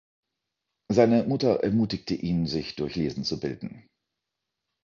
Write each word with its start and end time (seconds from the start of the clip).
Seine 0.91 1.25
Mutter 1.25 1.61
ermutigte 1.61 2.15
ihn, 2.15 2.47
sich 2.47 2.75
durch 2.75 2.95
Lesen 2.95 3.23
zu 3.23 3.39
bilden. 3.39 3.87